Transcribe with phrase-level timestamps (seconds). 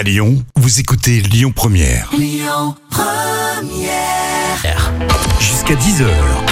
[0.00, 2.08] À Lyon, vous écoutez Lyon Première.
[5.38, 6.06] Jusqu'à 10h,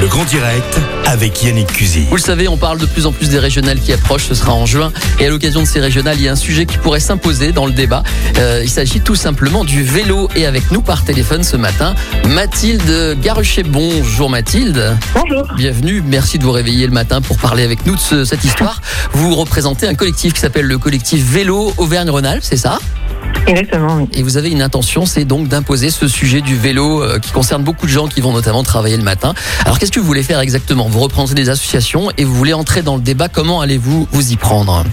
[0.00, 2.06] le grand direct avec Yannick Cusy.
[2.08, 4.54] Vous le savez, on parle de plus en plus des régionales qui approchent, ce sera
[4.54, 4.90] en juin.
[5.20, 7.66] Et à l'occasion de ces régionales, il y a un sujet qui pourrait s'imposer dans
[7.66, 8.02] le débat.
[8.38, 10.30] Euh, il s'agit tout simplement du vélo.
[10.36, 11.94] Et avec nous par téléphone ce matin,
[12.30, 13.62] Mathilde Garuchet.
[13.64, 14.96] Bonjour Mathilde.
[15.14, 15.46] Bonjour.
[15.54, 18.80] Bienvenue, merci de vous réveiller le matin pour parler avec nous de ce- cette histoire.
[19.12, 22.78] Vous représentez un collectif qui s'appelle le collectif Vélo Auvergne-Rhône-Alpes, c'est ça?
[23.46, 24.08] Exactement, oui.
[24.14, 27.62] Et vous avez une intention, c'est donc d'imposer ce sujet du vélo euh, qui concerne
[27.62, 29.34] beaucoup de gens qui vont notamment travailler le matin.
[29.64, 30.88] Alors qu'est-ce que vous voulez faire exactement?
[30.88, 33.28] Vous représentez des associations et vous voulez entrer dans le débat.
[33.28, 34.84] Comment allez-vous vous y prendre?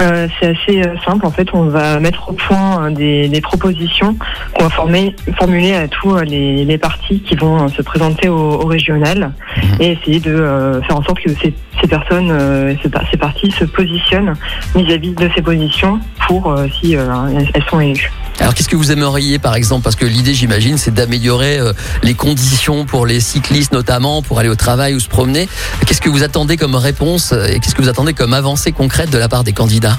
[0.00, 1.26] Euh, c'est assez euh, simple.
[1.26, 4.16] En fait, on va mettre au point des, des propositions
[4.54, 8.66] qu'on va former, formuler à tous les, les partis qui vont se présenter au, au
[8.66, 9.32] régional.
[9.80, 13.50] Et essayer de euh, faire en sorte que ces, ces personnes, euh, ces, ces partis
[13.52, 14.34] se positionnent
[14.74, 17.06] vis-à-vis de ces positions pour euh, si euh,
[17.54, 18.10] elles- sont élues.
[18.40, 19.82] Alors qu'est-ce que vous aimeriez par exemple?
[19.84, 21.58] Parce que l'idée, j'imagine, c'est d'améliorer
[22.02, 25.48] les conditions pour les cyclistes notamment, pour aller au travail ou se promener.
[25.86, 29.18] Qu'est-ce que vous attendez comme réponse et qu'est-ce que vous attendez comme avancée concrète de
[29.18, 29.98] la part des candidats?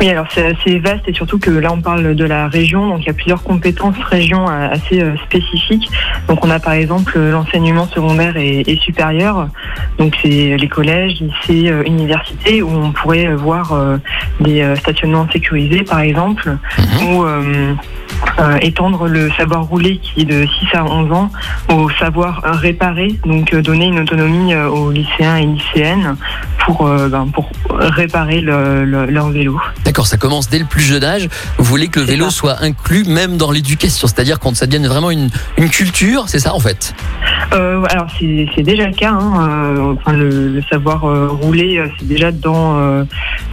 [0.00, 3.00] Oui, alors c'est assez vaste et surtout que là on parle de la région, donc
[3.02, 5.90] il y a plusieurs compétences régions assez spécifiques.
[6.28, 9.48] Donc on a par exemple l'enseignement secondaire et, et supérieur,
[9.98, 13.96] donc c'est les collèges, lycées, euh, universités où on pourrait voir euh,
[14.40, 17.08] des euh, stationnements sécurisés par exemple, Mhm.
[17.08, 17.24] ou
[18.38, 21.30] euh, étendre le savoir rouler qui est de 6 à 11 ans
[21.72, 26.16] au savoir réparer, donc euh, donner une autonomie euh, aux lycéens et lycéennes
[26.64, 29.58] pour, euh, ben, pour réparer le- le- leur vélo.
[29.84, 31.28] D'accord, ça commence dès le plus jeune âge.
[31.58, 32.30] Vous voulez que le vélo ça.
[32.30, 36.54] soit inclus même dans l'éducation, c'est-à-dire quand ça devienne vraiment une, une culture, c'est ça
[36.54, 36.94] en fait?
[37.52, 39.10] Euh, alors c'est déjà le cas.
[39.12, 43.04] Hein, enfin le, le savoir rouler, c'est déjà dans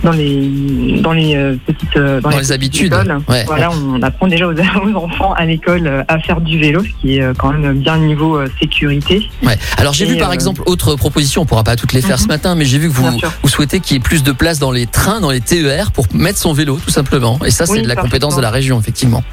[0.03, 2.93] dans les dans les euh, petites euh, Dans les petites habitudes,
[3.27, 3.43] ouais.
[3.45, 6.89] Voilà, on apprend déjà aux, aux enfants à l'école euh, à faire du vélo, ce
[7.01, 9.29] qui est quand même bien niveau sécurité.
[9.43, 9.57] Ouais.
[9.77, 12.23] Alors j'ai vu par euh, exemple autre proposition, on pourra pas toutes les faire Mhm.
[12.23, 13.07] ce matin, mais j'ai vu que vous,
[13.43, 16.05] vous souhaitez qu'il y ait plus de place dans les trains, dans les TER pour
[16.13, 17.39] mettre son vélo tout simplement.
[17.45, 19.23] Et ça c'est Oui, de la compétence de la région effectivement.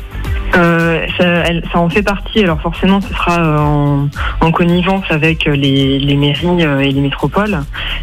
[0.57, 2.41] Euh, ça, elle- ça en fait partie.
[2.41, 4.09] Alors forcément, ce sera euh, en,
[4.41, 7.59] en connivence avec euh, les, les mairies et les métropoles.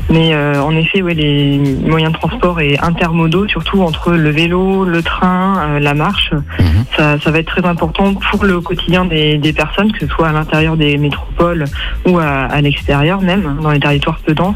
[0.09, 4.83] Mais euh, en effet, ouais, les moyens de transport et intermodaux, surtout entre le vélo,
[4.85, 6.85] le train, euh, la marche, Mhm.
[6.97, 10.27] ça, ça va être très important pour le quotidien des, des personnes, que ce soit
[10.29, 11.65] à l'intérieur des métropoles
[12.05, 14.55] ou à, à l'extérieur même, dans les territoires peu denses.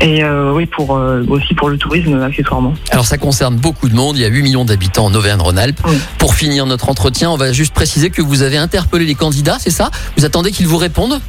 [0.00, 0.98] Et oui, pour
[1.28, 2.74] aussi pour le tourisme accessoirement.
[2.90, 5.80] Alors ça concerne beaucoup de monde, il y a 8 millions d'habitants en Auvergne-Rhône-Alpes.
[5.86, 5.98] Oui.
[6.18, 9.70] Pour finir notre entretien, on va juste préciser que vous avez interpellé les candidats, c'est
[9.70, 9.90] ça?
[10.16, 11.20] Vous attendez qu'ils vous répondent?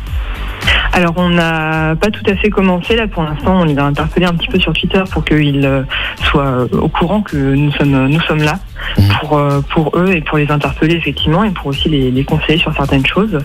[0.93, 3.61] Alors on n'a pas tout à fait commencé là pour l'instant.
[3.61, 5.83] On les a interpellés un petit peu sur Twitter pour qu'ils euh,
[6.31, 8.59] soient euh, au courant que nous sommes nous sommes là
[8.97, 9.09] Mhm.
[9.19, 12.57] pour euh, pour eux et pour les interpeller effectivement et pour aussi les, les conseiller
[12.59, 13.39] sur certaines choses.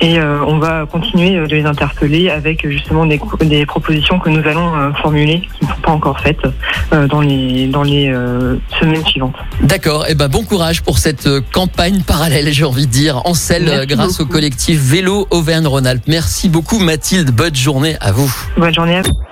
[0.00, 4.46] Et euh, on va continuer de les interpeller avec justement des, des propositions que nous
[4.46, 6.44] allons formuler qui ne sont pas encore faites
[6.92, 9.36] euh, dans les dans les euh, semaines suivantes.
[9.62, 13.64] D'accord, et ben bon courage pour cette campagne parallèle, j'ai envie de dire, en selle
[13.64, 16.04] Merci grâce au collectif Vélo Auvergne-Rhône-Alpes.
[16.06, 18.32] Merci beaucoup Mathilde, bonne journée à vous.
[18.56, 19.31] Bonne journée à vous.